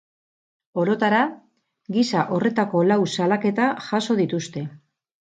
Orotara, 0.83 1.19
gisa 1.97 2.23
horretako 2.37 2.81
lau 2.93 2.97
salaketa 3.17 3.69
jaso 3.89 4.17
dituzte. 4.23 4.65